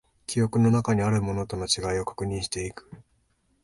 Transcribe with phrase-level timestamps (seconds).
[0.25, 2.89] 記憶の中にあるものとの違いを確認していく